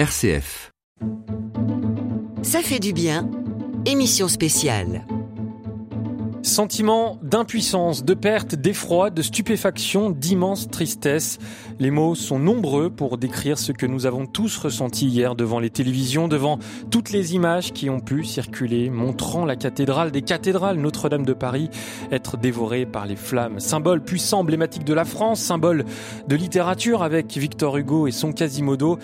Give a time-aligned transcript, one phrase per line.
[0.00, 0.72] RCF.
[2.40, 3.30] Ça fait du bien.
[3.84, 5.04] Émission spéciale.
[6.42, 11.38] Sentiment d'impuissance, de perte, d'effroi, de stupéfaction, d'immense tristesse.
[11.78, 15.68] Les mots sont nombreux pour décrire ce que nous avons tous ressenti hier devant les
[15.68, 16.58] télévisions, devant
[16.90, 21.68] toutes les images qui ont pu circuler, montrant la cathédrale des cathédrales Notre-Dame de Paris
[22.10, 23.60] être dévorée par les flammes.
[23.60, 25.84] Symbole puissant, emblématique de la France, symbole
[26.26, 28.98] de littérature avec Victor Hugo et son Quasimodo,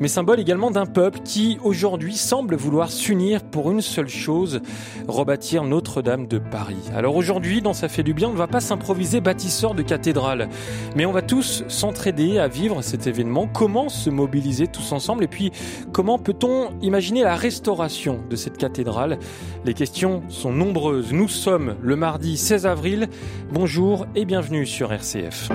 [0.00, 4.60] mais symbole également d'un peuple qui aujourd'hui semble vouloir s'unir pour une seule chose,
[5.06, 6.90] rebâtir Notre-Dame de Paris.
[6.94, 10.48] Alors aujourd'hui, dans Ça fait du bien, on ne va pas s'improviser bâtisseur de cathédrale,
[10.96, 13.46] mais on va tous s'entraider à vivre cet événement.
[13.46, 15.24] Comment se mobiliser tous ensemble?
[15.24, 15.52] Et puis
[15.92, 19.18] comment peut-on imaginer la restauration de cette cathédrale?
[19.64, 21.12] Les questions sont nombreuses.
[21.12, 23.08] Nous sommes le mardi 16 avril.
[23.52, 25.50] Bonjour et bienvenue sur RCF.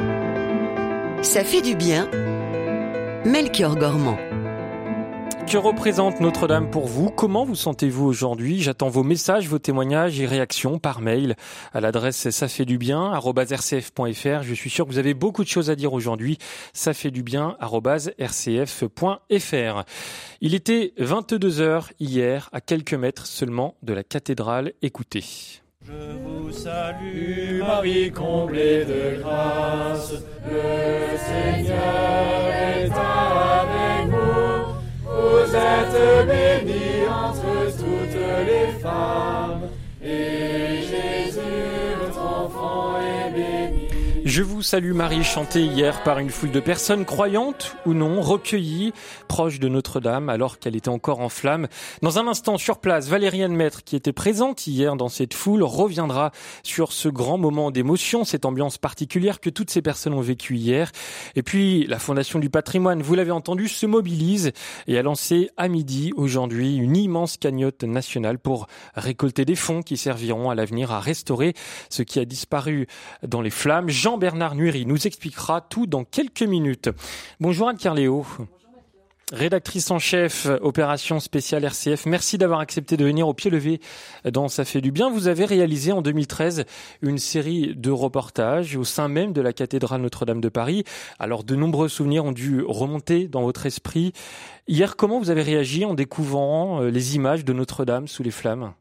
[1.21, 2.09] Ça fait du bien.
[3.25, 4.17] Melchior Gormand.
[5.47, 7.11] Que représente Notre-Dame pour vous?
[7.11, 8.61] Comment vous sentez-vous aujourd'hui?
[8.61, 11.35] J'attends vos messages, vos témoignages et réactions par mail
[11.71, 14.41] à l'adresse ça fait du bien rcf.fr.
[14.41, 16.39] Je suis sûr que vous avez beaucoup de choses à dire aujourd'hui.
[16.73, 18.89] Ça fait du bien rcf.fr.
[20.41, 24.73] Il était 22 heures hier, à quelques mètres seulement de la cathédrale.
[24.81, 25.23] Écoutez.
[25.83, 25.91] Je
[26.25, 30.13] vous salue, Marie comblée de grâce.
[30.49, 33.94] Le Seigneur est avec.
[35.35, 39.44] Vous êtes bénie entre toutes les femmes,
[44.35, 48.91] Je vous salue Marie, chanté hier par une foule de personnes croyantes ou non, recueillies,
[49.29, 51.69] proches de Notre-Dame, alors qu'elle était encore en flammes.
[52.01, 56.31] Dans un instant, sur place, Valériane Maître, qui était présente hier dans cette foule, reviendra
[56.63, 60.91] sur ce grand moment d'émotion, cette ambiance particulière que toutes ces personnes ont vécue hier.
[61.35, 64.51] Et puis, la Fondation du patrimoine, vous l'avez entendu, se mobilise
[64.87, 69.95] et a lancé à midi, aujourd'hui, une immense cagnotte nationale pour récolter des fonds qui
[69.95, 71.53] serviront à l'avenir à restaurer
[71.89, 72.87] ce qui a disparu
[73.23, 73.87] dans les flammes.
[74.25, 76.89] Bernard Nuiri nous expliquera tout dans quelques minutes.
[77.39, 78.25] Bonjour Anne Carléo.
[79.31, 82.07] Rédactrice en chef, opération spéciale RCF.
[82.07, 83.81] Merci d'avoir accepté de venir au pied levé
[84.23, 85.11] dans Ça fait du bien.
[85.11, 86.65] Vous avez réalisé en 2013
[87.03, 90.85] une série de reportages au sein même de la cathédrale Notre-Dame de Paris.
[91.19, 94.11] Alors de nombreux souvenirs ont dû remonter dans votre esprit.
[94.67, 98.73] Hier, comment vous avez réagi en découvrant euh, les images de Notre-Dame sous les flammes?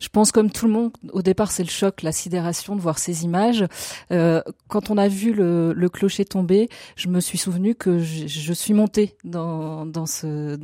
[0.00, 2.98] Je pense comme tout le monde, au départ c'est le choc, la sidération de voir
[2.98, 3.64] ces images.
[4.12, 8.26] Euh, quand on a vu le, le, clocher tomber, je me suis souvenu que je,
[8.26, 10.58] je suis montée dans, dans, ce,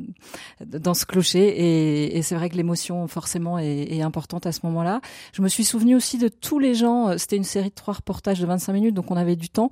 [0.65, 4.61] dans ce clocher et, et c'est vrai que l'émotion forcément est, est, importante à ce
[4.65, 5.01] moment-là.
[5.33, 7.95] Je me suis souvenu aussi de tous les gens, euh, c'était une série de trois
[7.95, 9.71] reportages de 25 minutes donc on avait du temps,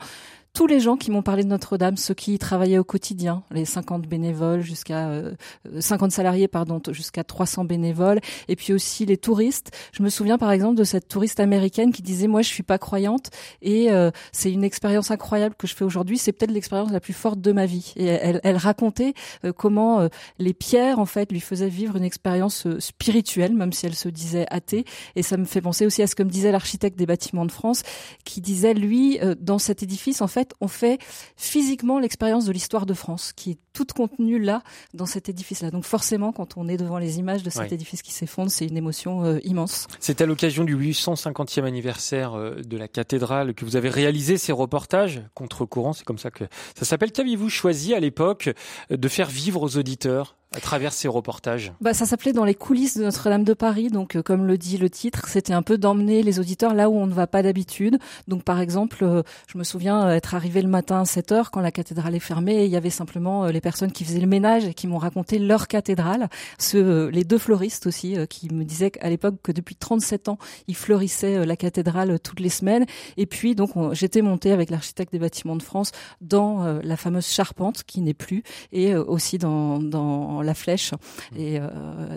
[0.55, 3.65] tous les gens qui m'ont parlé de Notre-Dame, ceux qui y travaillaient au quotidien, les
[3.65, 5.33] 50 bénévoles jusqu'à euh,
[5.81, 9.71] 50 salariés pardon, jusqu'à 300 bénévoles et puis aussi les touristes.
[9.93, 12.79] Je me souviens par exemple de cette touriste américaine qui disait moi je suis pas
[12.79, 13.31] croyante
[13.63, 17.15] et euh, c'est une expérience incroyable que je fais aujourd'hui, c'est peut-être l'expérience la plus
[17.15, 17.95] forte de ma vie.
[17.97, 19.15] Et elle, elle racontait
[19.45, 20.09] euh, comment euh,
[20.39, 24.09] les pierres en fait lui faisaient vivre une expérience euh, spirituelle même si elle se
[24.11, 24.85] disait athée
[25.17, 27.53] et ça me fait penser aussi à ce que me disait l'architecte des bâtiments de
[27.53, 27.83] France
[28.25, 30.99] qui disait lui euh, dans cet édifice en fait on fait
[31.37, 34.63] physiquement l'expérience de l'histoire de France, qui est toute contenue là,
[34.95, 35.71] dans cet édifice-là.
[35.71, 37.75] Donc forcément, quand on est devant les images de cet ouais.
[37.75, 39.87] édifice qui s'effondre, c'est une émotion euh, immense.
[40.01, 44.53] C'est à l'occasion du 850e anniversaire euh, de la cathédrale que vous avez réalisé ces
[44.53, 46.45] reportages contre-courant, c'est comme ça que
[46.77, 47.13] ça s'appelle.
[47.13, 48.51] Qu'avez-vous choisi à l'époque
[48.91, 50.37] de faire vivre aux auditeurs?
[50.55, 53.89] À travers ces reportages bah, Ça s'appelait Dans les coulisses de Notre-Dame de Paris.
[53.89, 56.97] Donc, euh, comme le dit le titre, c'était un peu d'emmener les auditeurs là où
[56.97, 57.99] on ne va pas d'habitude.
[58.29, 61.61] Donc, par exemple, euh, je me souviens être arrivé le matin à 7 heures quand
[61.61, 64.27] la cathédrale est fermée et il y avait simplement euh, les personnes qui faisaient le
[64.27, 66.29] ménage et qui m'ont raconté leur cathédrale.
[66.59, 70.39] Ce, les deux fleuristes aussi qui me disaient à l'époque que depuis 37 ans,
[70.69, 72.87] ils fleurissaient la cathédrale toutes les semaines.
[73.17, 77.85] Et puis, donc, j'étais montée avec l'architecte des bâtiments de France dans la fameuse charpente
[77.85, 78.43] qui n'est plus
[78.73, 80.93] et aussi dans, dans la flèche.
[81.37, 81.69] Et, euh,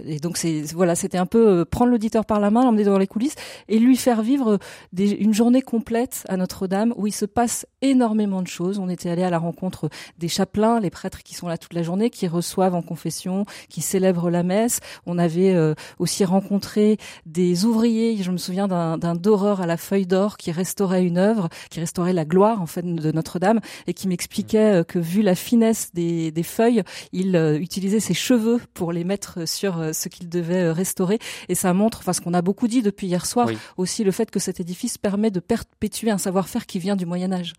[0.06, 2.98] et donc c'est voilà, c'était un peu euh, prendre l'auditeur par la main, l'emmener dans
[2.98, 3.36] les coulisses
[3.68, 4.60] et lui faire vivre
[4.94, 8.80] des, une journée complète à Notre-Dame où il se passe énormément de choses.
[8.80, 11.84] On était allé à la rencontre des chapelains, les prêtres qui sont là toute la
[11.84, 14.80] journée, qui reçoivent en confession, qui célèbrent la messe.
[15.06, 18.18] On avait euh, aussi rencontré des ouvriers.
[18.22, 22.14] Je me souviens d'un doreur à la feuille d'or qui restaurait une œuvre, qui restaurait
[22.14, 26.44] la gloire en fait de Notre-Dame et qui m'expliquait que vu la finesse des, des
[26.44, 31.20] feuilles, il euh, utilisait ses cheveux pour les mettre sur euh, ce qu'il devait restaurer.
[31.50, 33.58] Et ça montre, enfin ce qu'on a beaucoup dit depuis hier soir, oui.
[33.78, 37.32] aussi le fait que cet édifice permet de perpétuer un savoir-faire qui vient du Moyen
[37.32, 37.54] Âge.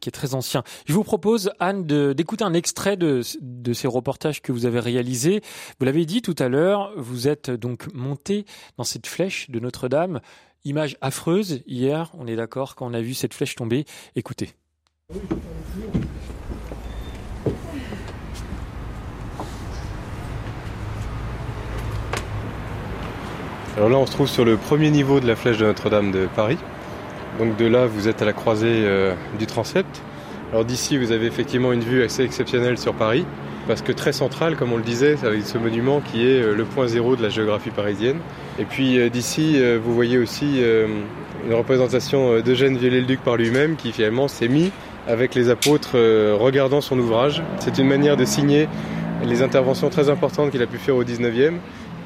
[0.00, 0.64] qui est très ancien.
[0.86, 5.40] Je vous propose, Anne, d'écouter un extrait de, de ces reportages que vous avez réalisés.
[5.78, 8.44] Vous l'avez dit tout à l'heure, vous êtes donc monté
[8.76, 10.20] dans cette flèche de Notre-Dame.
[10.64, 13.84] Image affreuse hier, on est d'accord, quand on a vu cette flèche tomber.
[14.16, 14.54] Écoutez.
[23.76, 26.28] Alors là, on se trouve sur le premier niveau de la flèche de Notre-Dame de
[26.36, 26.58] Paris.
[27.40, 30.00] Donc de là, vous êtes à la croisée euh, du transept.
[30.52, 33.26] Alors d'ici, vous avez effectivement une vue assez exceptionnelle sur Paris,
[33.66, 36.64] parce que très centrale, comme on le disait, avec ce monument qui est euh, le
[36.64, 38.18] point zéro de la géographie parisienne.
[38.60, 40.62] Et puis euh, d'ici, vous voyez aussi
[41.44, 44.70] une représentation d'Eugène Viollet-le-Duc par lui-même, qui finalement s'est mis
[45.08, 45.96] avec les apôtres
[46.38, 47.42] regardant son ouvrage.
[47.58, 48.68] C'est une manière de signer
[49.24, 51.54] les interventions très importantes qu'il a pu faire au 19e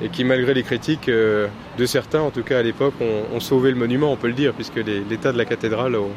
[0.03, 3.71] et qui, malgré les critiques euh, de certains, en tout cas à l'époque, ont, sauvé
[3.71, 6.11] le monument, on peut le dire, puisque l'état de la cathédrale au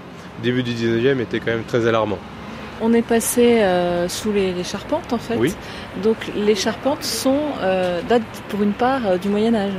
[0.43, 2.17] début du 19e était quand même très alarmant.
[2.81, 5.35] On est passé euh, sous les, charpentes en fait.
[5.35, 5.53] Oui.
[6.01, 9.73] Donc les charpentes sont euh, datent pour une part du Moyen Âge.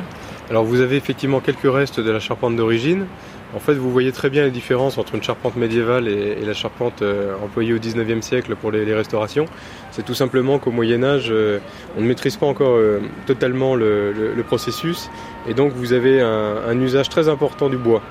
[0.50, 3.06] Alors vous avez effectivement quelques restes de la charpente d'origine,
[3.54, 7.02] en fait, vous voyez très bien les différences entre une charpente médiévale et, la charpente
[7.02, 9.44] euh, employée au 19e siècle pour les, restaurations.
[9.90, 11.58] C'est tout simplement qu'au Moyen Âge, euh,
[11.98, 15.10] on ne maîtrise pas encore euh, totalement le, processus,
[15.48, 18.02] et donc vous avez un, usage très important du bois.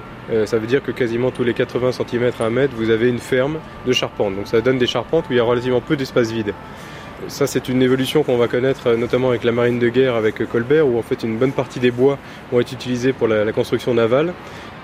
[0.46, 3.20] ça veut dire que quasiment tous les 80 cm à 1 mètre, vous avez une
[3.20, 4.36] ferme de charpente.
[4.36, 6.54] Donc ça donne des charpentes où il y a relativement peu d'espace vide.
[7.28, 10.88] Ça, c'est une évolution qu'on va connaître notamment avec la marine de guerre, avec Colbert,
[10.88, 12.18] où en fait une bonne partie des bois
[12.52, 14.34] vont être utilisés pour la construction navale.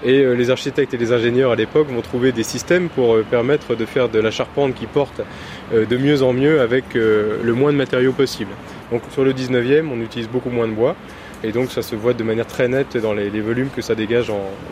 [0.04, 3.26] Et euh, les architectes et les ingénieurs à l'époque vont trouver des systèmes pour euh,
[3.30, 5.22] permettre de faire de la charpente qui porte
[5.74, 8.52] euh, de mieux en mieux avec le moins de matériaux possible.
[8.92, 10.96] Donc sur le 19e, on utilise beaucoup moins de bois.
[11.44, 14.31] Et donc ça se voit de manière très nette dans les, volumes que ça dégage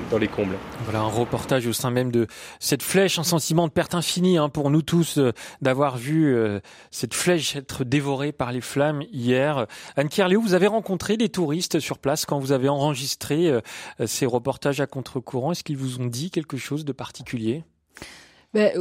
[0.09, 0.55] dans les combles.
[0.83, 2.25] Voilà un reportage au sein même de
[2.59, 5.31] cette flèche, un sentiment de perte infinie hein, pour nous tous euh,
[5.61, 6.59] d'avoir vu euh,
[6.89, 9.67] cette flèche être dévorée par les flammes hier.
[9.95, 13.61] Anne Kierléo, vous avez rencontré des touristes sur place quand vous avez enregistré euh,
[14.07, 15.51] ces reportages à contre-courant.
[15.51, 17.63] Est-ce qu'ils vous ont dit quelque chose de particulier?
[18.53, 18.71] Ben,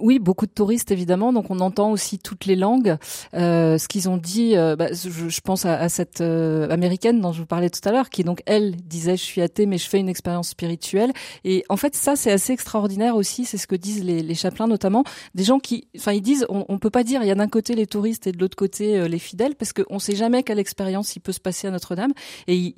[0.00, 2.96] oui, beaucoup de touristes évidemment, donc on entend aussi toutes les langues.
[3.34, 7.40] Euh, ce qu'ils ont dit, euh, bah, je, pense à, cette euh, américaine dont je
[7.40, 9.98] vous parlais tout à l'heure, qui donc elle disait je suis athée mais je fais
[9.98, 11.12] une expérience spirituelle.
[11.44, 14.66] Et en fait ça c'est assez extraordinaire aussi, c'est ce que disent les, les chapelains
[14.66, 15.04] notamment,
[15.34, 17.48] des gens qui, enfin ils disent on, on peut pas dire il y a d'un
[17.48, 21.16] côté les touristes et de l'autre côté les fidèles parce qu'on sait jamais quelle expérience
[21.16, 22.12] il peut se passer à Notre-Dame.
[22.46, 22.74] Et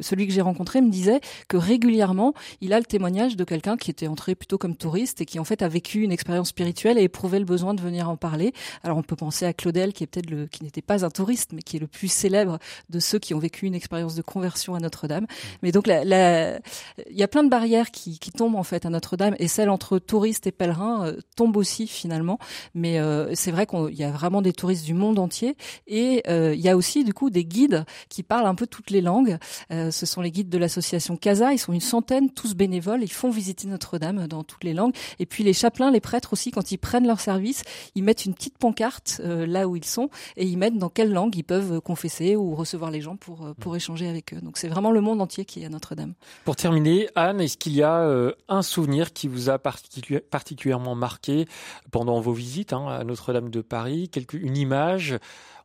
[0.00, 3.90] celui que j'ai rencontré me disait que régulièrement il a le témoignage de quelqu'un qui
[3.90, 7.04] était entré plutôt comme touriste et qui en fait a vécu une expérience spirituel et
[7.04, 8.52] éprouvé le besoin de venir en parler.
[8.82, 11.52] Alors on peut penser à Claudel qui est peut-être le qui n'était pas un touriste
[11.52, 12.58] mais qui est le plus célèbre
[12.90, 15.22] de ceux qui ont vécu une expérience de conversion à Notre-Dame.
[15.22, 15.26] Mmh.
[15.62, 18.90] Mais donc la, il y a plein de barrières qui, qui tombent en fait à
[18.90, 22.40] Notre-Dame et celle entre touristes et pèlerins euh, tombe aussi finalement.
[22.74, 25.56] Mais euh, c'est vrai qu'il y a vraiment des touristes du monde entier
[25.86, 28.90] et euh, il y a aussi du coup des guides qui parlent un peu toutes
[28.90, 29.38] les langues.
[29.70, 31.52] ce sont les guides de l'association Casa.
[31.52, 33.04] Ils sont une centaine, tous bénévoles.
[33.04, 34.94] Ils font visiter Notre-Dame dans toutes les langues.
[35.20, 37.62] Et puis les chapelains, les prêtres aussi quand ils prennent leur service,
[37.94, 41.12] ils mettent une petite pancarte euh, là où ils sont et ils mettent dans quelle
[41.12, 44.40] langue ils peuvent confesser ou recevoir les gens pour euh, pour échanger avec eux.
[44.40, 46.14] Donc c'est vraiment le monde entier qui est à Notre-Dame.
[46.44, 51.46] Pour terminer, Anne, est-ce qu'il y a euh, un souvenir qui vous a particulièrement marqué
[51.90, 55.18] pendant vos visites hein, à Notre-Dame de Paris, quelque, une image?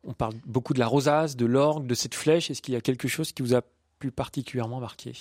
[0.06, 2.52] On parle beaucoup de la rosace, de l'orgue, de cette flèche.
[2.52, 3.62] Est-ce qu'il y a quelque chose qui vous a
[4.00, 5.14] plus particulièrement marqué?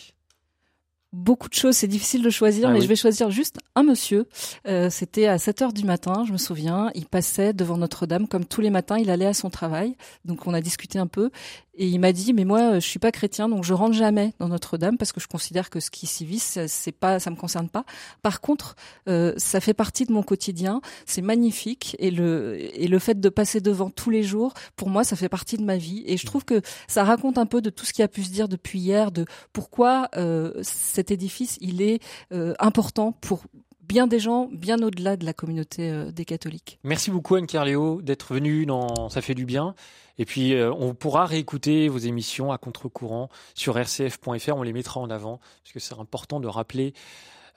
[1.13, 4.27] Beaucoup de choses, c'est difficile de choisir, ah mais je vais choisir juste un monsieur.
[4.67, 6.91] Euh, C'était à 7 heures du matin, je me souviens.
[6.95, 8.97] Il passait devant Notre-Dame comme tous les matins.
[8.99, 11.31] Il allait à son travail, donc on a discuté un peu.
[11.75, 14.49] Et il m'a dit, mais moi, je suis pas chrétien, donc je rentre jamais dans
[14.49, 17.71] Notre-Dame parce que je considère que ce qui s'y vit, c'est pas, ça me concerne
[17.71, 17.85] pas.
[18.23, 18.77] Par contre,
[19.09, 20.83] euh, ça fait partie de mon quotidien.
[21.07, 25.03] C'est magnifique et le et le fait de passer devant tous les jours, pour moi,
[25.03, 26.03] ça fait partie de ma vie.
[26.07, 28.31] Et je trouve que ça raconte un peu de tout ce qui a pu se
[28.31, 29.25] dire depuis hier, de
[29.55, 32.03] pourquoi euh, cet édifice, il est
[32.33, 33.45] euh, important pour
[33.83, 36.79] bien des gens, bien au-delà de la communauté euh, des catholiques.
[36.85, 39.75] Merci beaucoup Anne Carléo d'être venue dans Ça fait du bien.
[40.19, 45.01] Et puis euh, on pourra réécouter vos émissions à contre-courant sur rcf.fr, on les mettra
[45.01, 46.95] en avant parce que c'est important de rappeler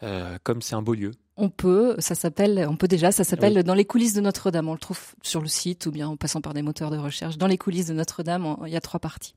[0.03, 1.11] euh, comme c'est un beau lieu.
[1.37, 4.69] On peut, ça s'appelle, on peut déjà, ça s'appelle Dans les coulisses de Notre-Dame.
[4.69, 7.37] On le trouve sur le site ou bien en passant par des moteurs de recherche.
[7.37, 9.35] Dans les coulisses de Notre-Dame, il y a trois parties.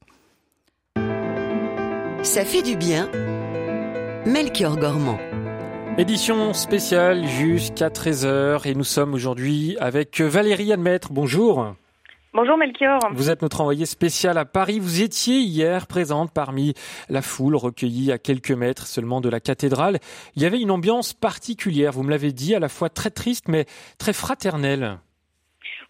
[2.22, 3.10] Ça fait du bien.
[4.26, 5.18] Melchior Gormand.
[5.98, 11.12] Édition spéciale jusqu'à 13h et nous sommes aujourd'hui avec Valérie Admettre.
[11.12, 11.74] Bonjour.
[12.32, 13.00] Bonjour Melchior.
[13.14, 14.78] Vous êtes notre envoyé spécial à Paris.
[14.78, 16.74] Vous étiez hier présente parmi
[17.08, 19.98] la foule recueillie à quelques mètres seulement de la cathédrale.
[20.36, 23.48] Il y avait une ambiance particulière, vous me l'avez dit, à la fois très triste
[23.48, 23.66] mais
[23.98, 25.00] très fraternelle.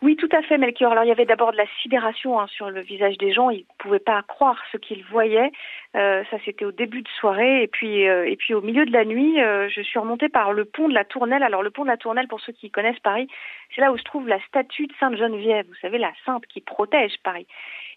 [0.01, 0.93] Oui, tout à fait, Melchior.
[0.93, 3.51] Alors, il y avait d'abord de la sidération hein, sur le visage des gens.
[3.51, 5.51] Ils ne pouvaient pas croire ce qu'ils voyaient.
[5.97, 7.65] Euh, ça, c'était au début de soirée.
[7.65, 10.53] Et puis, euh, et puis au milieu de la nuit, euh, je suis remontée par
[10.53, 11.43] le pont de la Tournelle.
[11.43, 13.27] Alors, le pont de la Tournelle, pour ceux qui connaissent Paris,
[13.75, 15.67] c'est là où se trouve la statue de Sainte Geneviève.
[15.67, 17.49] Vous savez, la sainte qui protège Paris.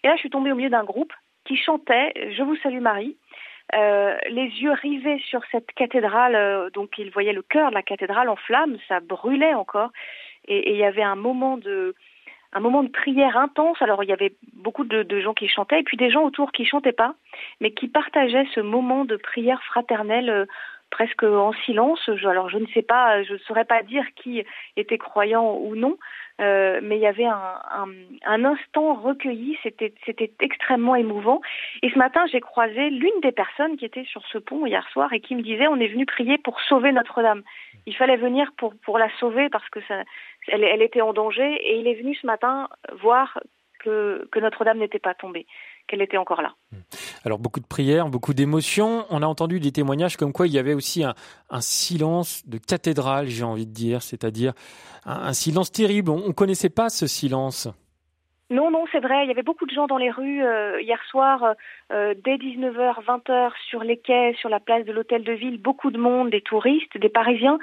[0.02, 1.12] Et là, je suis tombée au milieu d'un groupe
[1.44, 3.16] qui chantait Je vous salue Marie.
[3.72, 8.36] les yeux rivés sur cette cathédrale, donc ils voyaient le cœur de la cathédrale en
[8.36, 9.90] flammes, ça brûlait encore
[10.46, 11.94] et, il y avait un moment de
[12.54, 13.80] un moment de prière intense.
[13.80, 16.52] Alors il y avait beaucoup de, de, gens qui chantaient et puis des gens autour
[16.52, 17.14] qui chantaient pas,
[17.60, 20.44] mais qui partageaient ce moment de prière fraternelle euh,
[20.92, 22.08] presque en silence.
[22.24, 24.44] alors je ne sais pas, je ne saurais pas dire qui
[24.76, 25.96] était croyant ou non,
[26.40, 27.88] euh, mais il y avait un, un,
[28.26, 31.40] un instant recueilli, c'était, c'était extrêmement émouvant.
[31.82, 35.12] Et ce matin, j'ai croisé l'une des personnes qui était sur ce pont hier soir
[35.12, 37.42] et qui me disait on est venu prier pour sauver Notre-Dame.
[37.86, 39.80] Il fallait venir pour, la sauver parce que
[40.82, 42.68] était en danger et il est venu ce matin
[43.00, 43.38] voir
[43.80, 45.46] que, Notre-Dame n'était pas tombée
[45.88, 46.54] qu'elle était encore là.
[47.24, 49.04] Alors beaucoup de prières, beaucoup d'émotions.
[49.10, 51.14] On a entendu des témoignages comme quoi il y avait aussi un,
[51.50, 54.52] un silence de cathédrale, j'ai envie de dire, c'est-à-dire
[55.04, 56.10] un, silence terrible.
[56.10, 57.68] On ne connaissait pas ce silence.
[58.50, 59.24] Non, non, c'est vrai.
[59.24, 61.54] Il y avait beaucoup de gens dans les rues euh, hier soir,
[61.92, 65.60] euh, dès 19h, 20h, sur les quais, sur la place de l'hôtel de ville.
[65.60, 67.58] Beaucoup de monde, des touristes, des Parisiens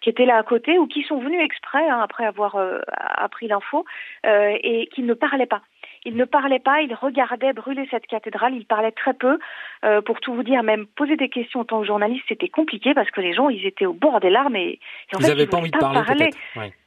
[0.00, 3.48] qui étaient là à côté ou qui sont venus exprès hein, après avoir euh, appris
[3.48, 3.84] l'info
[4.24, 5.62] et qui ne parlaient pas.
[6.08, 9.38] Il ne parlait pas, il regardait brûler cette cathédrale, il parlait très peu.
[9.84, 12.94] Euh, pour tout vous dire, même poser des questions en tant que journaliste, c'était compliqué
[12.94, 14.80] parce que les gens, ils étaient au bord des larmes et,
[15.14, 16.30] en fait, pas envie de parler.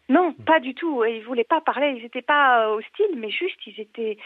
[0.09, 1.05] Non, pas du tout.
[1.05, 1.93] Ils voulaient pas parler.
[1.95, 4.17] Ils n'étaient pas euh, hostiles, mais juste, ils étaient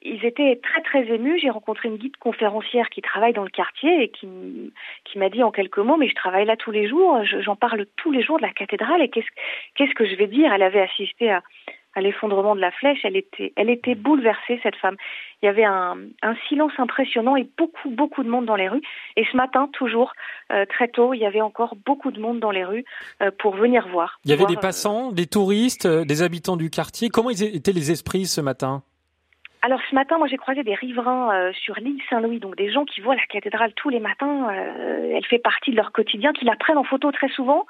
[0.00, 1.38] ils étaient très très émus.
[1.38, 4.26] J'ai rencontré une guide conférencière qui travaille dans le quartier et qui,
[5.04, 7.86] qui m'a dit en quelques mots, mais je travaille là tous les jours, j'en parle
[7.96, 9.28] tous les jours de la cathédrale et qu'est-ce
[9.74, 10.52] qu'est-ce que je vais dire?
[10.52, 11.42] Elle avait assisté à,
[11.94, 14.96] à l'effondrement de la flèche, elle était, elle était bouleversée, cette femme.
[15.42, 18.82] Il y avait un, un, silence impressionnant et beaucoup, beaucoup de monde dans les rues.
[19.16, 20.12] Et ce matin, toujours,
[20.52, 22.84] euh, très tôt, il y avait encore beaucoup de monde dans les rues
[23.22, 24.20] euh, pour venir voir.
[24.24, 27.08] Il y avait des euh, passants, des touristes, des habitants du quartier.
[27.10, 28.82] Comment étaient les esprits ce matin?
[29.64, 33.00] Alors ce matin, moi j'ai croisé des riverains sur l'île Saint-Louis, donc des gens qui
[33.00, 34.50] voient la cathédrale tous les matins.
[34.50, 37.64] elle fait partie de leur quotidien, qui la prennent en photo très souvent,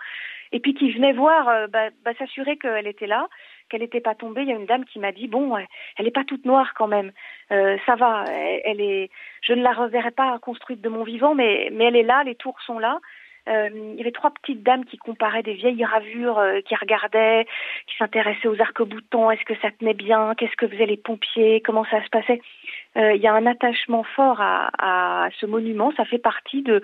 [0.53, 3.29] et puis qui venaient voir, bah, bah, s'assurer qu'elle était là
[3.73, 4.43] qu'elle n'était pas tombée.
[4.43, 6.89] Il y a une dame qui m'a dit bon, elle n'est pas toute noire quand
[6.89, 7.11] même.
[7.51, 8.25] Euh, ça va.
[8.29, 9.11] Elle, est.
[9.43, 12.23] Je ne la reverrai pas construite de mon vivant, mais elle est là.
[12.23, 13.01] Les tours sont là.
[13.49, 17.47] Euh, il y avait trois petites dames qui comparaient des vieilles gravures, euh, qui regardaient,
[17.89, 19.31] qui s'intéressaient aux arcs-boutants.
[19.31, 20.35] Est-ce que ça tenait bien?
[20.37, 21.61] Qu'est-ce que faisaient les pompiers?
[21.61, 22.41] Comment ça se passait?
[22.41, 25.93] euh, Il y a un attachement fort à, à, ce monument.
[25.97, 26.83] Ça fait partie de,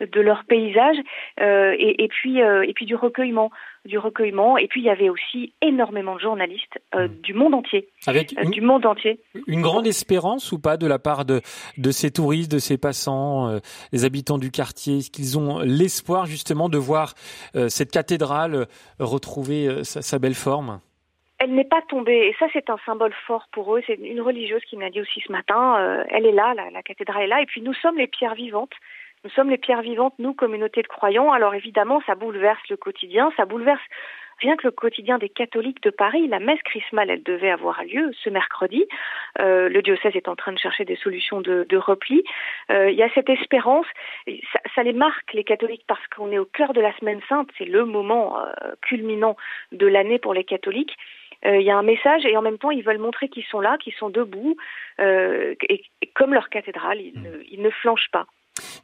[0.00, 0.96] de leur paysage
[1.38, 3.50] et, et, puis et puis du recueillement
[3.88, 4.56] du recueillement.
[4.58, 7.20] Et puis il y avait aussi énormément de journalistes euh, hmm.
[7.22, 7.88] du monde entier.
[8.06, 9.20] Avec euh, du monde entier.
[9.46, 11.40] Une grande espérance ou pas de la part de,
[11.76, 13.58] de ces touristes, de ces passants, euh,
[13.92, 14.98] les habitants du quartier?
[14.98, 17.14] Est-ce qu'ils ont l'espoir justement de voir
[17.68, 18.66] cette cathédrale
[18.98, 20.80] retrouver sa, sa belle forme?
[21.38, 23.82] Elle n'est pas tombée, et ça c'est un symbole fort pour eux.
[23.86, 27.22] C'est une religieuse qui m'a dit aussi ce matin, elle est là, la, la cathédrale
[27.22, 28.74] est là, et puis nous sommes les pierres vivantes.
[29.24, 31.32] Nous sommes les pierres vivantes, nous, communauté de croyants.
[31.32, 33.82] Alors évidemment, ça bouleverse le quotidien, ça bouleverse
[34.40, 36.28] rien que le quotidien des catholiques de Paris.
[36.28, 38.86] La messe chrismale, elle devait avoir lieu ce mercredi.
[39.40, 42.22] Euh, le diocèse est en train de chercher des solutions de, de repli.
[42.70, 43.86] Euh, il y a cette espérance.
[44.52, 47.48] Ça, ça, les marque, les catholiques, parce qu'on est au cœur de la semaine sainte.
[47.58, 49.36] C'est le moment euh, culminant
[49.72, 50.96] de l'année pour les catholiques.
[51.46, 53.60] Euh, il y a un message et en même temps ils veulent montrer qu'ils sont
[53.60, 54.56] là, qu'ils sont debout
[55.00, 58.26] euh, et, et, comme leur cathédrale, ils ne, ils ne flanchent pas.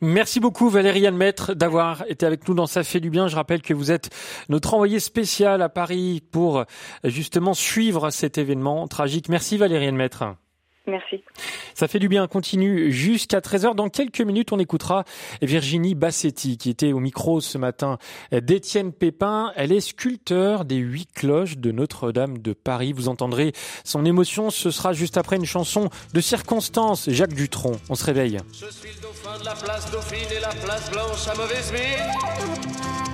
[0.00, 3.26] Merci beaucoup Valérie Maître d'avoir été avec nous dans Ça fait du bien.
[3.26, 4.10] Je rappelle que vous êtes
[4.48, 6.64] notre envoyé spécial à Paris pour
[7.02, 9.28] justement suivre cet événement tragique.
[9.28, 10.36] Merci Valérie Maître.
[10.86, 11.24] Merci.
[11.74, 13.74] Ça fait du bien, continue jusqu'à 13h.
[13.74, 15.04] Dans quelques minutes, on écoutera
[15.40, 17.98] Virginie Bassetti, qui était au micro ce matin
[18.32, 19.52] d'Étienne Pépin.
[19.56, 22.92] Elle est sculpteur des huit cloches de Notre-Dame de Paris.
[22.92, 24.50] Vous entendrez son émotion.
[24.50, 27.76] Ce sera juste après une chanson de circonstance, Jacques Dutronc.
[27.88, 28.38] On se réveille.
[28.52, 33.13] Je suis le dauphin de la place Dauphine et la place Blanche à mauvaise mine.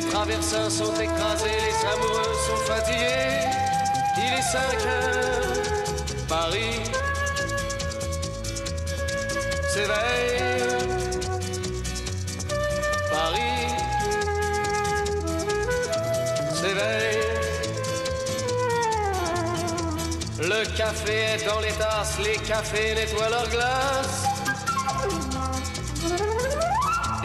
[0.00, 3.48] Les traversins sont écrasés, les amoureux sont fatigués.
[4.16, 5.52] Il est 5 heures,
[6.28, 6.84] Paris
[9.72, 10.68] s'éveille.
[13.10, 13.66] Paris
[16.54, 17.24] s'éveille.
[20.38, 24.27] Le café est dans les tasses, les cafés nettoient leurs glaces.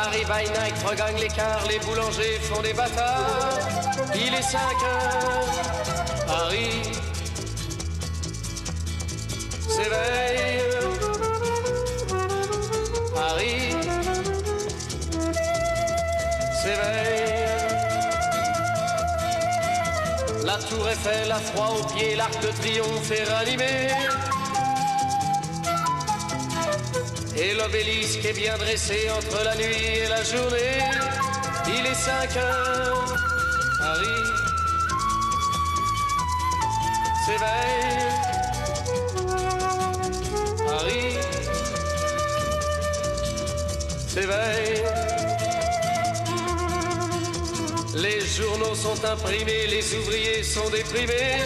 [0.00, 3.58] Paris by night regagne l'écart, les boulangers font des bâtards.
[4.14, 5.48] Il est 5 heures,
[6.24, 6.82] Paris
[9.68, 10.62] s'éveille.
[13.12, 13.74] Paris
[16.62, 17.24] s'éveille.
[20.44, 23.88] La tour Eiffel a froid aux pieds, l'arc de triomphe est ranimé.
[27.40, 30.80] Et l'obélisque est bien dressé entre la nuit et la journée.
[31.68, 33.14] Il est 5 heures,
[33.78, 34.48] Paris
[37.26, 38.08] s'éveille.
[40.66, 41.16] Paris
[44.08, 44.82] s'éveille.
[47.94, 51.38] Les journaux sont imprimés, les ouvriers sont déprimés.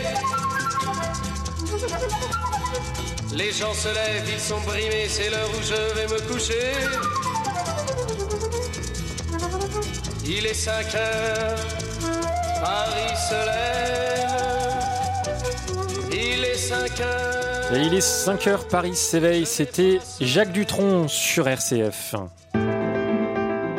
[3.34, 6.72] Les gens se lèvent, ils sont brimés, c'est l'heure où je vais me coucher.
[10.24, 11.58] Il est 5 heures,
[12.62, 13.92] Paris se lève.
[16.12, 17.74] Il est 5 heures.
[17.74, 19.46] Et il est 5 heures, Paris s'éveille.
[19.46, 22.14] C'était Jacques Dutronc sur RCF.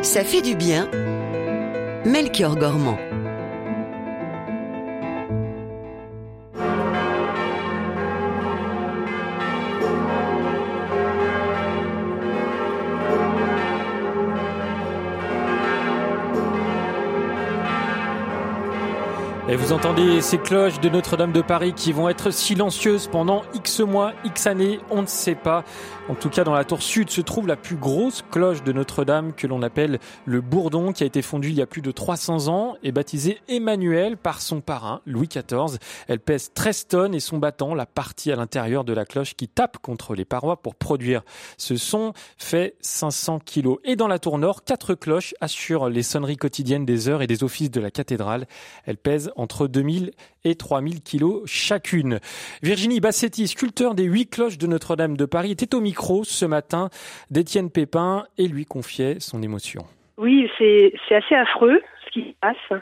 [0.01, 0.89] Ça fait du bien.
[2.05, 2.97] Melchior Gormand.
[19.53, 23.81] Et vous entendez ces cloches de Notre-Dame de Paris qui vont être silencieuses pendant X
[23.81, 25.63] mois, X années, on ne sait pas.
[26.09, 29.31] En tout cas, dans la tour sud se trouve la plus grosse cloche de Notre-Dame
[29.31, 32.47] que l'on appelle le Bourdon, qui a été fondue il y a plus de 300
[32.47, 35.77] ans et baptisée Emmanuel par son parrain, Louis XIV.
[36.07, 39.47] Elle pèse 13 tonnes et son battant, la partie à l'intérieur de la cloche qui
[39.47, 41.21] tape contre les parois pour produire
[41.59, 43.77] ce son, fait 500 kilos.
[43.83, 47.43] Et dans la tour nord, quatre cloches assurent les sonneries quotidiennes des heures et des
[47.43, 48.47] offices de la cathédrale.
[48.85, 50.11] Elles pèsent entre 2000
[50.45, 52.19] et 3000 kilos chacune.
[52.63, 56.89] Virginie Bassetti, sculpteur des huit cloches de Notre-Dame de Paris, était au micro ce matin
[57.29, 59.83] d'Étienne Pépin et lui confiait son émotion.
[60.17, 62.81] Oui, c'est assez affreux ce qui se passe.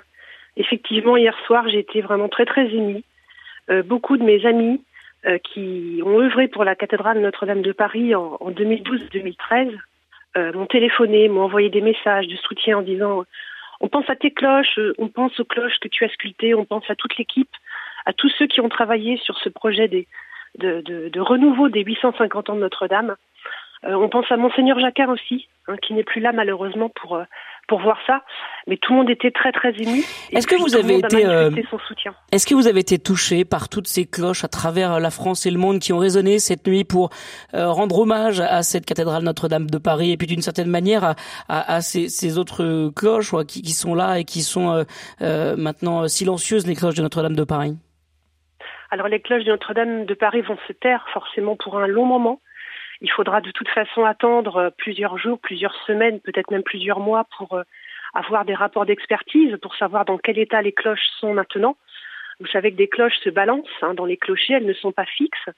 [0.57, 3.03] Effectivement, hier soir, été vraiment très très émue.
[3.69, 4.81] Euh, beaucoup de mes amis
[5.25, 9.71] euh, qui ont œuvré pour la cathédrale Notre-Dame de Paris en, en 2012-2013
[10.37, 13.23] euh, m'ont téléphoné, m'ont envoyé des messages de soutien en disant
[13.81, 16.89] on pense à tes cloches, on pense aux cloches que tu as sculptées, on pense
[16.89, 17.49] à toute l'équipe,
[18.05, 20.07] à tous ceux qui ont travaillé sur ce projet des,
[20.57, 23.15] de, de, de, renouveau des 850 ans de Notre-Dame.
[23.85, 27.23] Euh, on pense à Monseigneur Jacquard aussi, hein, qui n'est plus là malheureusement pour euh,
[27.67, 28.21] pour voir ça.
[28.67, 30.03] Mais tout le monde était très très ému.
[30.31, 31.49] Est-ce que vous avez été euh.
[32.31, 35.51] Est-ce que vous avez été touché par toutes ces cloches à travers la France et
[35.51, 37.09] le monde qui ont résonné cette nuit pour
[37.53, 41.15] euh, rendre hommage à cette cathédrale Notre-Dame de Paris et puis d'une certaine manière à,
[41.47, 44.85] à, à ces, ces, autres cloches ouais, qui, qui, sont là et qui sont
[45.21, 47.77] euh, maintenant silencieuses, les cloches de Notre-Dame de Paris?
[48.91, 52.41] Alors les cloches de Notre-Dame de Paris vont se taire forcément pour un long moment.
[53.01, 57.59] Il faudra de toute façon attendre plusieurs jours, plusieurs semaines, peut-être même plusieurs mois pour
[58.13, 61.77] avoir des rapports d'expertise, pour savoir dans quel état les cloches sont maintenant.
[62.39, 65.05] Vous savez que des cloches se balancent hein, dans les clochers, elles ne sont pas
[65.05, 65.49] fixes.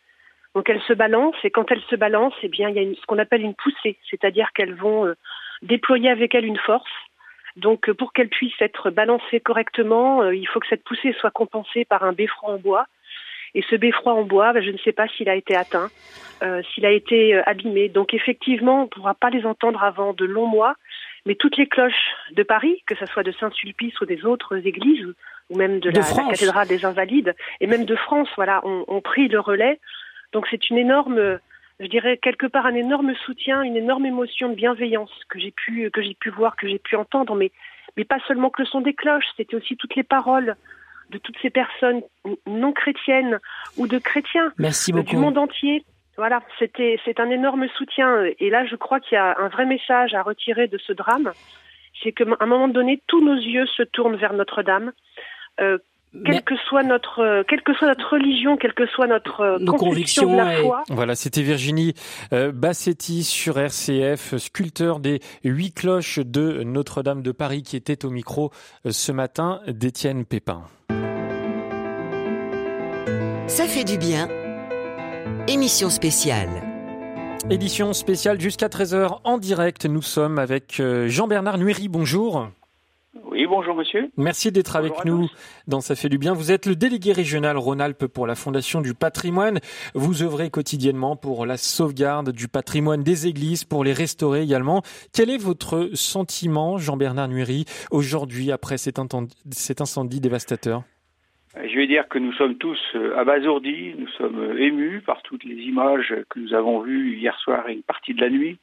[0.54, 3.06] Donc elles se balancent et quand elles se balancent, eh bien il y a ce
[3.08, 5.16] qu'on appelle une poussée, c'est-à-dire qu'elles vont euh,
[5.62, 6.92] déployer avec elles une force.
[7.56, 11.32] Donc euh, pour qu'elles puissent être balancées correctement, euh, il faut que cette poussée soit
[11.32, 12.86] compensée par un beffroi en bois.
[13.56, 15.90] Et ce beffroi en bois, ben, je ne sais pas s'il a été atteint,
[16.42, 17.90] euh, s'il a été abîmé.
[17.90, 20.76] Donc effectivement, on ne pourra pas les entendre avant de longs mois.
[21.26, 25.08] Mais toutes les cloches de Paris, que ce soit de Saint-Sulpice ou des autres églises,
[25.50, 28.84] ou même de, de la, la, cathédrale des Invalides, et même de France, voilà, ont,
[28.88, 29.80] ont pris le relais.
[30.34, 31.40] Donc c'est une énorme
[31.80, 35.90] je dirais quelque part un énorme soutien, une énorme émotion de bienveillance que j'ai pu
[35.92, 37.52] que j'ai pu voir, que j'ai pu entendre, mais
[37.98, 40.56] mais pas seulement que le son des cloches, c'était aussi toutes les paroles
[41.10, 42.02] de toutes ces personnes
[42.48, 43.40] non chrétiennes
[43.78, 45.84] ou de chrétiens du monde entier.
[46.18, 49.66] Voilà, c'était c'est un énorme soutien et là je crois qu'il y a un vrai
[49.66, 51.32] message à retirer de ce drame,
[52.02, 54.92] c'est qu'à un moment donné tous nos yeux se tournent vers Notre-Dame.
[55.60, 55.78] Euh,
[56.26, 59.66] quelle que soit notre, euh, quelle que soit notre religion, quelle que soit notre euh,
[59.66, 60.84] conviction de la foi.
[60.90, 61.94] Voilà, c'était Virginie
[62.34, 68.10] euh, Bassetti sur RCF, sculpteur des huit cloches de Notre-Dame de Paris, qui était au
[68.10, 68.52] micro
[68.88, 70.64] ce matin d'Étienne Pépin.
[73.48, 74.28] Ça fait du bien.
[75.48, 76.50] Émission spéciale.
[77.50, 79.86] Édition spéciale jusqu'à 13h en direct.
[79.86, 81.88] Nous sommes avec Jean-Bernard Nuéry.
[81.90, 82.48] Bonjour.
[83.22, 84.10] Oui, bonjour monsieur.
[84.18, 85.30] Merci d'être avec nous
[85.68, 86.34] dans Ça fait du bien.
[86.34, 89.60] Vous êtes le délégué régional Rhône-Alpes pour la Fondation du patrimoine.
[89.94, 94.82] Vous œuvrez quotidiennement pour la sauvegarde du patrimoine des églises, pour les restaurer également.
[95.14, 100.84] Quel est votre sentiment, Jean-Bernard Nuéry, aujourd'hui après cet incendie, dévastateur?
[101.56, 105.44] Je vais dire que nous sommes tous euh, abasourdis, nous sommes euh, émus par toutes
[105.44, 108.58] les images que nous avons vues hier soir et une partie de la nuit.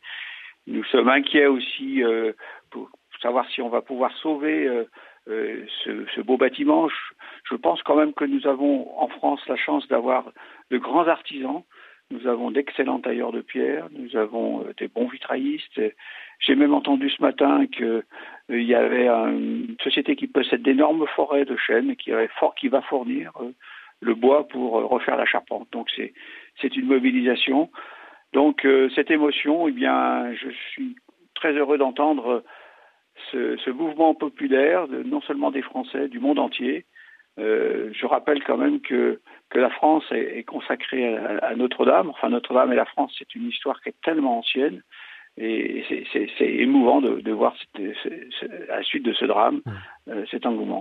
[0.66, 2.32] Nous sommes inquiets aussi euh,
[3.20, 4.84] savoir si on va pouvoir sauver euh,
[5.28, 6.88] euh, ce, ce, beau bâtiment.
[6.88, 6.94] Je,
[7.50, 10.32] je, pense quand même que nous avons en France la chance d'avoir
[10.70, 11.62] de grands artisans.
[12.10, 15.80] Nous avons d'excellents tailleurs de pierre, nous avons euh, des bons vitraillistes.
[16.40, 18.02] J'ai même entendu ce matin qu'il
[18.48, 22.10] y avait une société qui possède d'énormes forêts de chênes qui,
[22.58, 23.32] qui va fournir
[24.00, 25.68] le bois pour refaire la charpente.
[25.70, 26.14] Donc c'est
[26.60, 27.70] c'est une mobilisation.
[28.32, 30.96] Donc cette émotion, eh bien, je suis
[31.34, 32.42] très heureux d'entendre
[33.30, 36.84] ce, mouvement populaire, non seulement des Français, du monde entier.
[37.38, 39.20] Euh, je rappelle quand même que,
[39.54, 42.10] la France est, consacrée à, Notre-Dame.
[42.10, 44.82] Enfin, Notre-Dame et la France, c'est une histoire qui est tellement ancienne
[45.36, 47.54] et c'est émouvant de, voir
[48.68, 49.72] la suite de ce drame euh,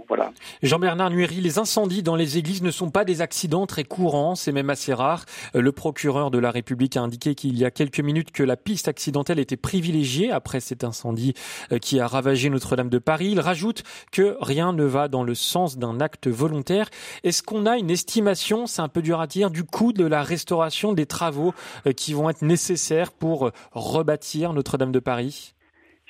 [0.08, 0.32] Voilà.
[0.64, 4.52] Jean-Bernard Nuéry, les incendies dans les églises ne sont pas des accidents très courants, c'est
[4.52, 5.26] même assez rare.
[5.56, 8.58] Euh, le procureur de la République a indiqué qu'il y a quelques minutes que la
[8.58, 11.34] piste accidentelle était privilégiée après cet incendie
[11.72, 13.30] euh, qui a ravagé Notre-Dame de Paris.
[13.32, 16.90] Il rajoute que rien ne va dans le sens d'un acte volontaire.
[17.24, 20.24] Est-ce qu'on a une estimation, c'est un peu dur à dire, du coût de la
[20.24, 21.54] restauration des travaux
[21.96, 25.54] qui vont être nécessaires pour rebâtir Notre-Dame de Paris?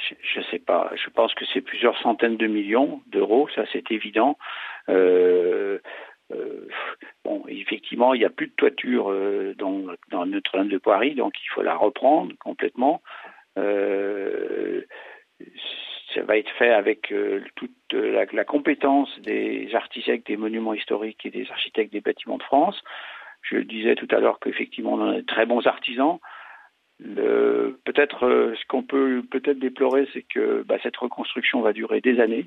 [0.07, 3.91] Je ne sais pas, je pense que c'est plusieurs centaines de millions d'euros, ça c'est
[3.91, 4.37] évident.
[4.87, 5.79] Euh,
[6.31, 6.67] euh,
[7.23, 11.33] bon, effectivement, il n'y a plus de toiture euh, dans, dans Notre-Dame de Paris, donc
[11.43, 13.01] il faut la reprendre complètement.
[16.15, 17.13] Ça va être fait avec
[17.55, 22.43] toute la, la, compétence des architectes des monuments historiques et des architectes des bâtiments de
[22.43, 22.81] France.
[23.41, 26.19] Je disais tout à l'heure qu'effectivement on a de très bons artisans.
[27.01, 32.19] Peut-être euh, ce qu'on peut peut-être déplorer, c'est que bah, cette reconstruction va durer des
[32.19, 32.45] années.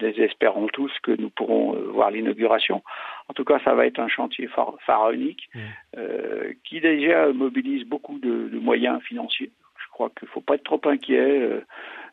[0.00, 2.82] Espérons tous que nous pourrons euh, voir l'inauguration.
[3.28, 4.48] En tout cas, ça va être un chantier
[4.86, 5.60] pharaonique mmh.
[5.96, 9.50] euh, qui déjà mobilise beaucoup de, de, moyens financiers.
[9.82, 11.40] Je crois qu'il ne faut pas être trop inquiet.
[11.40, 11.60] Euh,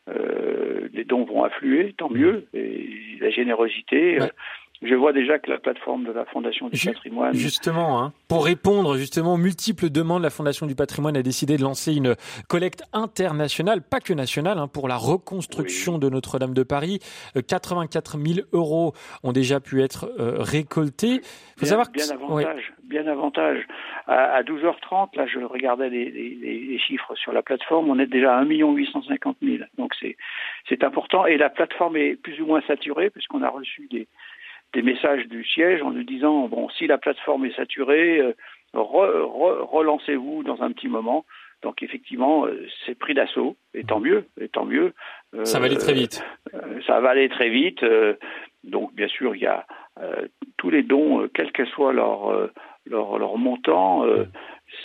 [0.10, 2.48] euh, les dons vont affluer, tant mieux.
[2.54, 4.20] Et la générosité.
[4.20, 4.30] Ouais
[4.84, 7.34] je vois déjà que la plateforme de la Fondation du patrimoine.
[7.34, 11.62] Justement, hein, pour répondre justement aux multiples demandes, la Fondation du patrimoine a décidé de
[11.62, 12.16] lancer une
[12.50, 16.00] collecte internationale, pas que nationale, hein, pour la reconstruction oui.
[16.00, 17.00] de Notre-Dame de Paris.
[17.48, 18.94] 84 euh, 000 euros
[19.24, 21.22] ont déjà pu être euh, récoltés.
[21.58, 21.98] Faut bien, savoir que...
[21.98, 22.90] bien avantage, oui.
[22.90, 23.68] bien avantage.
[24.08, 28.08] À, à, 12h30, là, je regardais les, les, les, chiffres sur la plateforme, on est
[28.08, 29.64] déjà à 1 850 000.
[29.78, 29.94] Donc
[30.68, 34.08] c'est important et la plateforme est plus ou moins saturée puisqu'on a reçu des
[34.74, 38.34] des messages du siège en nous disant bon si la plateforme est saturée, euh,
[38.74, 41.26] re, re, relancez-vous dans un petit moment.
[41.64, 44.94] Donc effectivement, euh, c'est pris d'assaut, et tant mieux, et tant mieux.
[45.34, 46.24] Euh, ça va aller très vite.
[46.54, 47.84] Euh, ça va aller très vite.
[48.64, 49.66] donc bien sûr, il y a
[50.58, 52.50] tous les dons, quel que soit leur
[52.86, 54.06] leur, leur montant.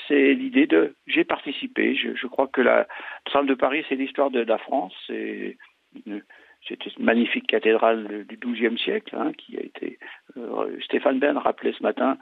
[0.06, 1.96] c'est l'idée de j'ai participé.
[1.96, 2.86] Je, je, crois que la
[3.32, 4.94] Salle de Paris, c'est l'histoire de, de, la France.
[5.06, 5.56] C'est
[6.68, 9.98] c'était une magnifique cathédrale du XIIe siècle hein, qui a été.
[10.36, 12.18] Euh, Stéphane Bern rappelait ce matin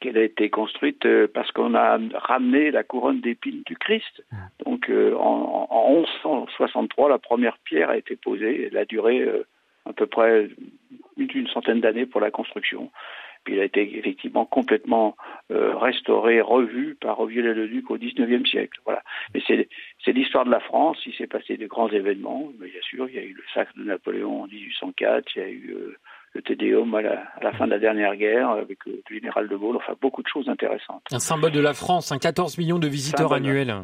[0.00, 4.24] qu'elle a été construite euh, parce qu'on a ramené la couronne d'épines du Christ.
[4.64, 8.68] Donc euh, en, en, 1163, la première pierre a été posée.
[8.70, 9.46] Elle a duré euh,
[9.84, 10.48] à peu près
[11.16, 12.90] une, une centaine d'années pour la construction.
[13.44, 15.16] Puis il a été effectivement complètement
[15.50, 18.80] euh, restauré, revu par Viollet-le-Duc au XIXe siècle.
[18.84, 19.02] Voilà.
[19.34, 20.98] Mais c'est l'histoire de la France.
[21.06, 22.52] Il s'est passé de grands événements.
[22.60, 25.36] Mais bien sûr, il y a eu le sacre de Napoléon en 1804.
[25.36, 25.96] Il y a eu euh,
[26.34, 29.56] le Tédéum à la, à la, fin de la dernière guerre avec le général de
[29.56, 29.76] Gaulle.
[29.76, 31.02] Enfin, beaucoup de choses intéressantes.
[31.10, 33.74] Un symbole de la France, un 14 millions de visiteurs annuels.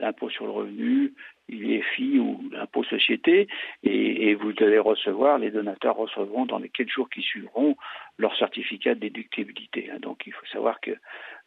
[0.01, 1.15] L'impôt sur le revenu,
[1.51, 3.49] l'IFI ou l'impôt société,
[3.83, 7.77] et, et, vous allez recevoir, les donateurs recevront dans les quelques jours qui suivront
[8.19, 9.91] leur certificat de déductibilité.
[10.01, 10.93] Donc il faut savoir que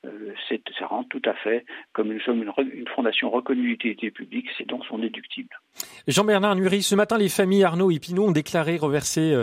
[0.06, 0.34] euh,
[0.78, 4.66] ça rentre tout à fait, comme nous sommes une, une fondation reconnue d'utilité publique, ces
[4.66, 5.58] dons sont déductibles.
[6.08, 9.34] Jean-Bernard Nury, ce matin, les familles Arnaud et Pinot ont déclaré reverser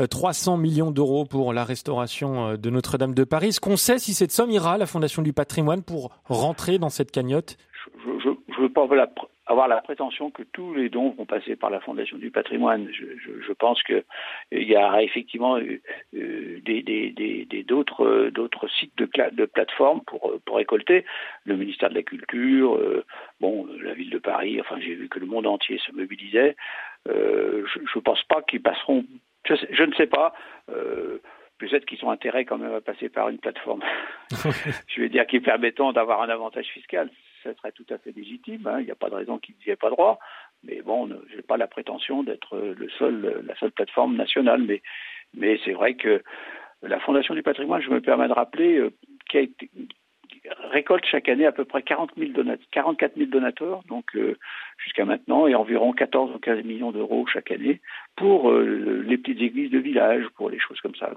[0.00, 3.48] euh, 300 millions d'euros pour la restauration euh, de Notre-Dame de Paris.
[3.48, 6.88] Est-ce qu'on sait si cette somme ira à la Fondation du patrimoine pour rentrer dans
[6.90, 7.56] cette cagnotte?
[8.04, 9.06] Je ne veux pas la
[9.48, 12.88] avoir la prétention que tous les dons vont passer par la Fondation du patrimoine.
[12.92, 14.04] Je, je, je pense qu'il
[14.52, 15.80] y a effectivement euh,
[16.12, 21.04] des, des, des, d'autres, d'autres sites de, de plateformes pour, pour récolter.
[21.44, 23.04] Le ministère de la Culture, euh,
[23.40, 26.54] bon, la ville de Paris, enfin j'ai vu que le monde entier se mobilisait.
[27.08, 29.04] Euh, je ne pense pas qu'ils passeront,
[29.46, 30.34] je, je, ne sais pas.
[30.68, 31.18] Euh,
[31.58, 33.82] peut-être qu'ils ont intérêt quand même à passer par une plateforme.
[34.88, 37.08] je vais dire qu'ils permettant d'avoir un avantage fiscal
[37.48, 38.66] ça serait tout à fait légitime.
[38.66, 38.80] Hein.
[38.80, 40.18] Il n'y a pas de raison qu'il n'y ait pas droit.
[40.64, 44.62] Mais bon, je n'ai pas la prétention d'être le seul, la seule plateforme nationale.
[45.34, 46.22] Mais, c'est vrai que
[46.82, 48.90] la Fondation du patrimoine, je me permets de rappeler, euh,
[50.70, 54.36] récolte chaque année à peu près 40 000 donateurs, 44 000 donateurs, donc euh,
[54.78, 57.80] jusqu'à maintenant, et environ 14 ou 15 millions d'euros chaque année
[58.16, 61.12] pour euh, les petites églises de village, pour les choses comme ça,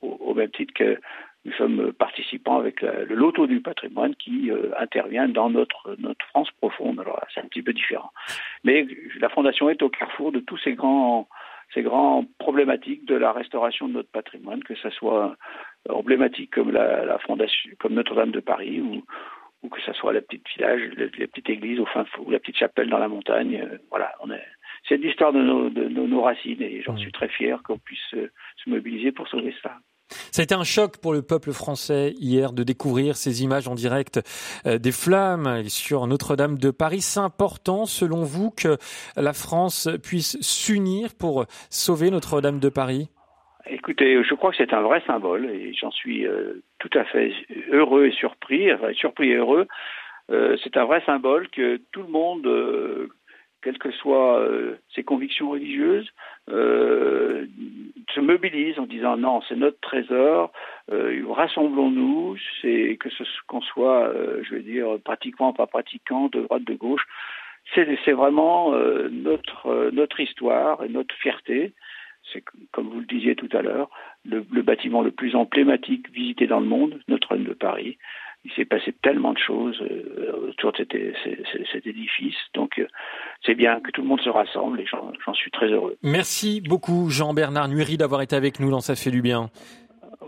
[0.00, 0.98] au, même titre que
[1.44, 6.24] nous sommes participants avec la, le loto du patrimoine qui euh, intervient dans notre, notre
[6.26, 7.00] France profonde.
[7.00, 8.12] Alors c'est un petit peu différent.
[8.64, 8.86] Mais
[9.20, 11.28] la Fondation est au carrefour de tous ces grands,
[11.74, 15.36] ces grands problématiques de la restauration de notre patrimoine, que ce soit
[15.88, 19.02] emblématique comme la, la Fondation, comme Notre-Dame de Paris ou,
[19.62, 22.38] ou que ce soit la petite village, la, la, petite église au fin ou la
[22.38, 23.66] petite chapelle dans la montagne.
[23.68, 24.46] Euh, voilà, on est.
[24.88, 28.14] C'est l'histoire de nos, de, de nos racines et j'en suis très fier qu'on puisse
[28.14, 29.76] euh, se mobiliser pour sauver ça.
[30.30, 33.74] Ça a été un choc pour le peuple français hier de découvrir ces images en
[33.74, 34.20] direct
[34.66, 37.00] euh, des flammes sur Notre-Dame de Paris.
[37.00, 38.78] C'est important, selon vous, que
[39.16, 43.08] la France puisse s'unir pour sauver Notre-Dame de Paris?
[43.66, 47.32] Écoutez, je crois que c'est un vrai symbole et j'en suis euh, tout à fait
[47.70, 49.68] heureux et surpris, enfin surpris et heureux.
[50.30, 52.46] Euh, c'est un vrai symbole que tout le monde,
[53.62, 56.10] quelles que soient euh, ses convictions religieuses,
[56.50, 57.46] euh,
[58.14, 60.52] se mobilise en disant non, c'est notre trésor,
[60.90, 66.64] euh, rassemblons-nous, c'est que ce qu'on soit, je veux dire, pratiquant, pas pratiquant, de droite,
[66.64, 67.06] de gauche,
[67.74, 68.72] c'est vraiment
[69.10, 71.72] notre notre histoire et notre fierté.
[72.32, 73.88] C'est comme vous le disiez tout à l'heure,
[74.24, 77.98] le, le, bâtiment le plus emblématique visité dans le monde, Notre-Dame de Paris
[78.44, 81.38] il s'est passé tellement de choses euh, autour de cet, cet,
[81.72, 82.34] cet édifice.
[82.54, 82.86] Donc, euh,
[83.44, 85.96] c'est bien que tout le monde se rassemble et j'en suis très heureux.
[86.02, 89.48] Merci beaucoup, Jean-Bernard Nury, d'avoir été avec nous dans Ça fait du bien.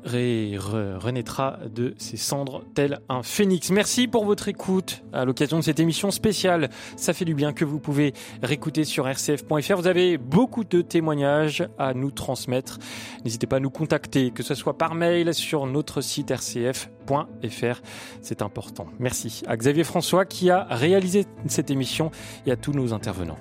[0.05, 3.71] ré, re, renaîtra de ses cendres tel un phénix.
[3.71, 6.71] Merci pour votre écoute à l'occasion de cette émission spéciale.
[6.97, 9.77] Ça fait du bien que vous pouvez réécouter sur rcf.fr.
[9.77, 12.79] Vous avez beaucoup de témoignages à nous transmettre.
[13.25, 17.81] N'hésitez pas à nous contacter, que ce soit par mail sur notre site rcf.fr.
[18.23, 18.87] C'est important.
[18.99, 22.11] Merci à Xavier François qui a réalisé cette émission
[22.47, 23.39] et à tous nos intervenants.